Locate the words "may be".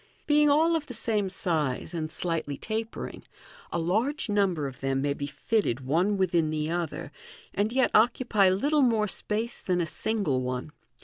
4.99-5.27